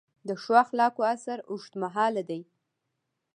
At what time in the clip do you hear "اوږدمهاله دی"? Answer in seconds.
1.49-2.41